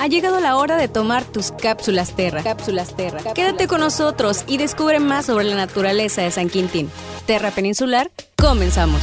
Ha 0.00 0.06
llegado 0.06 0.40
la 0.40 0.56
hora 0.56 0.78
de 0.78 0.88
tomar 0.88 1.24
tus 1.26 1.52
cápsulas 1.52 2.16
Terra. 2.16 2.42
Cápsulas 2.42 2.96
Terra. 2.96 3.20
Quédate 3.34 3.66
con 3.66 3.80
nosotros 3.80 4.44
y 4.46 4.56
descubre 4.56 4.98
más 4.98 5.26
sobre 5.26 5.44
la 5.44 5.56
naturaleza 5.56 6.22
de 6.22 6.30
San 6.30 6.48
Quintín. 6.48 6.88
Terra 7.26 7.50
Peninsular, 7.50 8.10
comenzamos. 8.34 9.02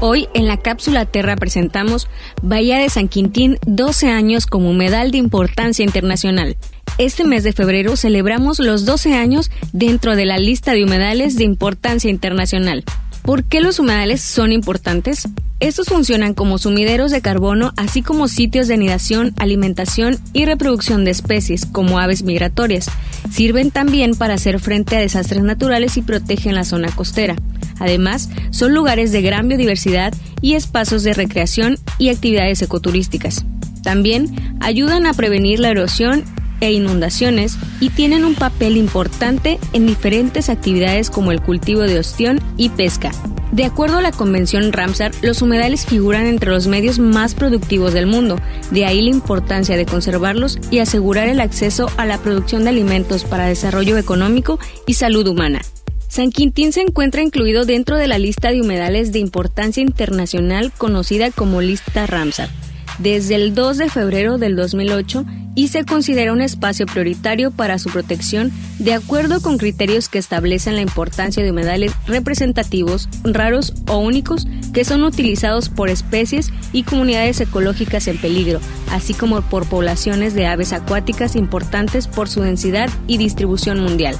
Hoy 0.00 0.28
en 0.34 0.48
la 0.48 0.58
cápsula 0.58 1.06
Terra 1.06 1.36
presentamos 1.36 2.08
Bahía 2.42 2.76
de 2.76 2.90
San 2.90 3.08
Quintín 3.08 3.58
12 3.64 4.10
años 4.10 4.44
como 4.44 4.68
humedal 4.68 5.12
de 5.12 5.16
importancia 5.16 5.82
internacional. 5.82 6.58
Este 6.98 7.24
mes 7.24 7.42
de 7.42 7.54
febrero 7.54 7.96
celebramos 7.96 8.58
los 8.58 8.84
12 8.84 9.14
años 9.14 9.50
dentro 9.72 10.14
de 10.14 10.26
la 10.26 10.36
lista 10.36 10.74
de 10.74 10.84
humedales 10.84 11.36
de 11.36 11.44
importancia 11.44 12.10
internacional. 12.10 12.84
¿Por 13.22 13.44
qué 13.44 13.60
los 13.60 13.78
humedales 13.78 14.20
son 14.20 14.50
importantes? 14.52 15.28
Estos 15.60 15.86
funcionan 15.86 16.34
como 16.34 16.58
sumideros 16.58 17.12
de 17.12 17.22
carbono, 17.22 17.72
así 17.76 18.02
como 18.02 18.26
sitios 18.26 18.66
de 18.66 18.74
anidación, 18.74 19.32
alimentación 19.38 20.18
y 20.32 20.44
reproducción 20.44 21.04
de 21.04 21.12
especies, 21.12 21.64
como 21.64 22.00
aves 22.00 22.24
migratorias. 22.24 22.90
Sirven 23.30 23.70
también 23.70 24.16
para 24.16 24.34
hacer 24.34 24.58
frente 24.58 24.96
a 24.96 25.00
desastres 25.00 25.44
naturales 25.44 25.96
y 25.96 26.02
protegen 26.02 26.56
la 26.56 26.64
zona 26.64 26.90
costera. 26.90 27.36
Además, 27.78 28.28
son 28.50 28.74
lugares 28.74 29.12
de 29.12 29.22
gran 29.22 29.46
biodiversidad 29.46 30.12
y 30.40 30.54
espacios 30.54 31.04
de 31.04 31.14
recreación 31.14 31.78
y 31.98 32.08
actividades 32.08 32.60
ecoturísticas. 32.60 33.44
También 33.84 34.56
ayudan 34.60 35.06
a 35.06 35.14
prevenir 35.14 35.60
la 35.60 35.70
erosión 35.70 36.24
e 36.62 36.72
inundaciones 36.72 37.58
y 37.80 37.90
tienen 37.90 38.24
un 38.24 38.36
papel 38.36 38.76
importante 38.78 39.58
en 39.74 39.84
diferentes 39.86 40.48
actividades 40.48 41.10
como 41.10 41.32
el 41.32 41.42
cultivo 41.42 41.82
de 41.82 41.98
ostión 41.98 42.40
y 42.56 42.70
pesca. 42.70 43.10
De 43.50 43.64
acuerdo 43.64 43.98
a 43.98 44.02
la 44.02 44.12
Convención 44.12 44.72
Ramsar, 44.72 45.10
los 45.20 45.42
humedales 45.42 45.84
figuran 45.84 46.26
entre 46.26 46.50
los 46.50 46.68
medios 46.68 46.98
más 47.00 47.34
productivos 47.34 47.92
del 47.92 48.06
mundo, 48.06 48.38
de 48.70 48.86
ahí 48.86 49.02
la 49.02 49.10
importancia 49.10 49.76
de 49.76 49.84
conservarlos 49.84 50.58
y 50.70 50.78
asegurar 50.78 51.28
el 51.28 51.40
acceso 51.40 51.90
a 51.98 52.06
la 52.06 52.18
producción 52.18 52.62
de 52.62 52.70
alimentos 52.70 53.24
para 53.24 53.46
desarrollo 53.46 53.98
económico 53.98 54.58
y 54.86 54.94
salud 54.94 55.26
humana. 55.26 55.60
San 56.08 56.30
Quintín 56.30 56.72
se 56.72 56.82
encuentra 56.82 57.22
incluido 57.22 57.64
dentro 57.64 57.96
de 57.96 58.06
la 58.06 58.18
lista 58.18 58.52
de 58.52 58.60
humedales 58.60 59.12
de 59.12 59.18
importancia 59.18 59.82
internacional 59.82 60.70
conocida 60.78 61.30
como 61.30 61.60
lista 61.60 62.06
Ramsar 62.06 62.48
desde 62.98 63.34
el 63.34 63.54
2 63.54 63.78
de 63.78 63.90
febrero 63.90 64.38
del 64.38 64.56
2008 64.56 65.24
y 65.54 65.68
se 65.68 65.84
considera 65.84 66.32
un 66.32 66.40
espacio 66.40 66.86
prioritario 66.86 67.50
para 67.50 67.78
su 67.78 67.90
protección 67.90 68.50
de 68.78 68.94
acuerdo 68.94 69.40
con 69.42 69.58
criterios 69.58 70.08
que 70.08 70.18
establecen 70.18 70.76
la 70.76 70.80
importancia 70.80 71.42
de 71.42 71.50
humedales 71.50 71.92
representativos, 72.06 73.08
raros 73.24 73.74
o 73.86 73.98
únicos 73.98 74.46
que 74.72 74.84
son 74.84 75.04
utilizados 75.04 75.68
por 75.68 75.90
especies 75.90 76.52
y 76.72 76.84
comunidades 76.84 77.40
ecológicas 77.40 78.08
en 78.08 78.18
peligro, 78.18 78.60
así 78.90 79.14
como 79.14 79.42
por 79.42 79.66
poblaciones 79.66 80.34
de 80.34 80.46
aves 80.46 80.72
acuáticas 80.72 81.36
importantes 81.36 82.08
por 82.08 82.28
su 82.28 82.40
densidad 82.40 82.88
y 83.06 83.18
distribución 83.18 83.80
mundial. 83.80 84.16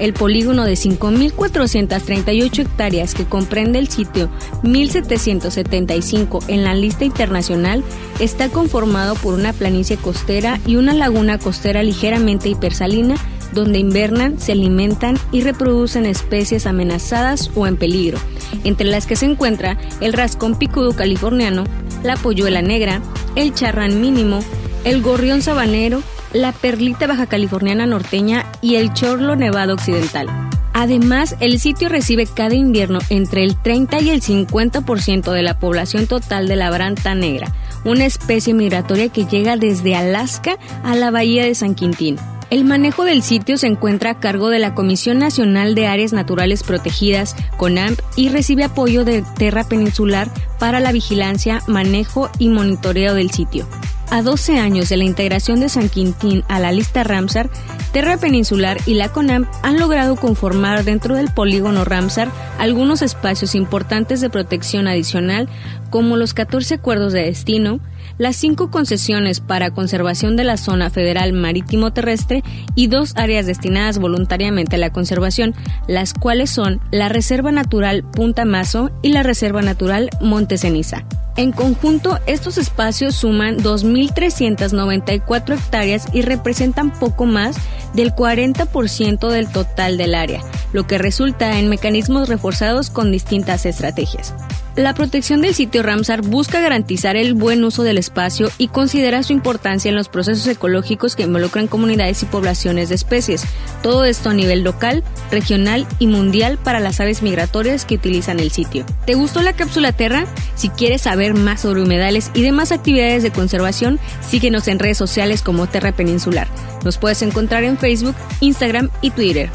El 0.00 0.14
polígono 0.14 0.64
de 0.64 0.72
5.438 0.72 2.58
hectáreas 2.58 3.14
que 3.14 3.26
comprende 3.26 3.78
el 3.78 3.88
sitio 3.88 4.30
1775 4.62 6.40
en 6.48 6.64
la 6.64 6.74
lista 6.74 7.04
internacional 7.04 7.84
está 8.18 8.48
conformado 8.48 9.14
por 9.14 9.34
una 9.34 9.52
planicie 9.52 9.98
costera 9.98 10.58
y 10.66 10.76
una 10.76 10.94
laguna 10.94 11.38
costera 11.38 11.82
ligeramente 11.82 12.48
hipersalina 12.48 13.16
donde 13.52 13.78
invernan, 13.78 14.38
se 14.38 14.52
alimentan 14.52 15.18
y 15.32 15.42
reproducen 15.42 16.06
especies 16.06 16.66
amenazadas 16.66 17.50
o 17.54 17.66
en 17.66 17.76
peligro, 17.76 18.18
entre 18.64 18.86
las 18.86 19.06
que 19.06 19.16
se 19.16 19.26
encuentra 19.26 19.76
el 20.00 20.12
rascón 20.12 20.56
picudo 20.56 20.94
californiano, 20.94 21.64
la 22.02 22.16
polluela 22.16 22.62
negra, 22.62 23.02
el 23.36 23.52
charrán 23.52 24.00
mínimo, 24.00 24.40
el 24.84 25.02
gorrión 25.02 25.42
sabanero, 25.42 26.02
la 26.32 26.52
perlita 26.52 27.06
baja 27.06 27.26
californiana 27.26 27.86
norteña 27.86 28.46
y 28.60 28.76
el 28.76 28.92
chorlo 28.92 29.36
nevado 29.36 29.74
occidental. 29.74 30.28
Además, 30.72 31.36
el 31.40 31.58
sitio 31.58 31.88
recibe 31.88 32.26
cada 32.26 32.54
invierno 32.54 33.00
entre 33.10 33.44
el 33.44 33.56
30 33.56 34.00
y 34.02 34.10
el 34.10 34.22
50% 34.22 35.32
de 35.32 35.42
la 35.42 35.58
población 35.58 36.06
total 36.06 36.46
de 36.46 36.56
la 36.56 36.70
branta 36.70 37.14
negra, 37.14 37.52
una 37.84 38.04
especie 38.04 38.54
migratoria 38.54 39.08
que 39.08 39.26
llega 39.26 39.56
desde 39.56 39.96
Alaska 39.96 40.58
a 40.84 40.94
la 40.94 41.10
bahía 41.10 41.44
de 41.44 41.54
San 41.54 41.74
Quintín. 41.74 42.16
El 42.50 42.64
manejo 42.64 43.04
del 43.04 43.22
sitio 43.22 43.56
se 43.58 43.68
encuentra 43.68 44.10
a 44.10 44.18
cargo 44.18 44.48
de 44.48 44.58
la 44.58 44.74
Comisión 44.74 45.18
Nacional 45.18 45.76
de 45.76 45.86
Áreas 45.86 46.12
Naturales 46.12 46.64
Protegidas, 46.64 47.36
CONAMP, 47.56 48.00
y 48.16 48.28
recibe 48.28 48.64
apoyo 48.64 49.04
de 49.04 49.22
Terra 49.36 49.62
Peninsular 49.62 50.28
para 50.58 50.80
la 50.80 50.90
vigilancia, 50.90 51.62
manejo 51.68 52.28
y 52.38 52.48
monitoreo 52.48 53.14
del 53.14 53.30
sitio. 53.30 53.68
A 54.10 54.22
12 54.22 54.58
años 54.58 54.88
de 54.88 54.96
la 54.96 55.04
integración 55.04 55.60
de 55.60 55.68
San 55.68 55.88
Quintín 55.88 56.42
a 56.48 56.58
la 56.58 56.72
lista 56.72 57.04
Ramsar, 57.04 57.48
Terra 57.92 58.16
Peninsular 58.18 58.78
y 58.86 58.94
la 58.94 59.08
CONAM 59.08 59.46
han 59.62 59.80
logrado 59.80 60.14
conformar 60.14 60.84
dentro 60.84 61.16
del 61.16 61.32
polígono 61.32 61.84
Ramsar 61.84 62.30
algunos 62.58 63.02
espacios 63.02 63.56
importantes 63.56 64.20
de 64.20 64.30
protección 64.30 64.86
adicional 64.86 65.48
como 65.90 66.16
los 66.16 66.32
14 66.32 66.74
acuerdos 66.74 67.12
de 67.12 67.24
destino, 67.24 67.80
las 68.16 68.36
cinco 68.36 68.70
concesiones 68.70 69.40
para 69.40 69.72
conservación 69.72 70.36
de 70.36 70.44
la 70.44 70.56
zona 70.56 70.88
federal 70.90 71.32
marítimo 71.32 71.92
terrestre 71.92 72.44
y 72.76 72.86
dos 72.86 73.14
áreas 73.16 73.46
destinadas 73.46 73.98
voluntariamente 73.98 74.76
a 74.76 74.78
la 74.78 74.92
conservación, 74.92 75.54
las 75.88 76.14
cuales 76.14 76.50
son 76.50 76.80
la 76.92 77.08
Reserva 77.08 77.50
Natural 77.50 78.04
Punta 78.04 78.44
Mazo 78.44 78.92
y 79.02 79.08
la 79.08 79.24
Reserva 79.24 79.62
Natural 79.62 80.10
Monte 80.20 80.58
Ceniza. 80.58 81.04
En 81.36 81.52
conjunto, 81.52 82.18
estos 82.26 82.58
espacios 82.58 83.14
suman 83.14 83.56
2.394 83.58 85.54
hectáreas 85.54 86.06
y 86.12 86.22
representan 86.22 86.90
poco 86.90 87.24
más 87.24 87.56
del 87.94 88.14
40% 88.14 89.28
del 89.28 89.48
total 89.48 89.96
del 89.96 90.14
área, 90.14 90.42
lo 90.72 90.86
que 90.86 90.98
resulta 90.98 91.58
en 91.58 91.68
mecanismos 91.68 92.28
reforzados 92.28 92.90
con 92.90 93.10
distintas 93.12 93.66
estrategias. 93.66 94.34
La 94.76 94.94
protección 94.94 95.40
del 95.42 95.54
sitio 95.54 95.82
Ramsar 95.82 96.22
busca 96.22 96.60
garantizar 96.60 97.16
el 97.16 97.34
buen 97.34 97.64
uso 97.64 97.82
del 97.82 97.98
espacio 97.98 98.50
y 98.56 98.68
considera 98.68 99.24
su 99.24 99.32
importancia 99.32 99.88
en 99.88 99.96
los 99.96 100.08
procesos 100.08 100.46
ecológicos 100.46 101.16
que 101.16 101.24
involucran 101.24 101.66
comunidades 101.66 102.22
y 102.22 102.26
poblaciones 102.26 102.88
de 102.88 102.94
especies. 102.94 103.44
Todo 103.82 104.04
esto 104.04 104.30
a 104.30 104.34
nivel 104.34 104.62
local, 104.62 105.02
regional 105.32 105.88
y 105.98 106.06
mundial 106.06 106.56
para 106.56 106.78
las 106.78 107.00
aves 107.00 107.20
migratorias 107.20 107.84
que 107.84 107.96
utilizan 107.96 108.38
el 108.38 108.52
sitio. 108.52 108.86
¿Te 109.06 109.14
gustó 109.14 109.42
la 109.42 109.54
cápsula 109.54 109.90
Terra? 109.90 110.26
Si 110.54 110.68
quieres 110.68 111.02
saber 111.02 111.34
más 111.34 111.62
sobre 111.62 111.82
humedales 111.82 112.30
y 112.34 112.42
demás 112.42 112.70
actividades 112.70 113.24
de 113.24 113.32
conservación, 113.32 113.98
síguenos 114.26 114.68
en 114.68 114.78
redes 114.78 114.98
sociales 114.98 115.42
como 115.42 115.66
Terra 115.66 115.90
Peninsular. 115.90 116.46
Nos 116.84 116.96
puedes 116.96 117.22
encontrar 117.22 117.64
en 117.64 117.76
Facebook, 117.76 118.14
Instagram 118.40 118.88
y 119.02 119.10
Twitter. 119.10 119.50